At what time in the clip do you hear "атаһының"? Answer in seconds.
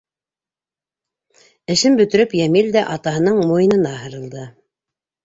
2.97-3.39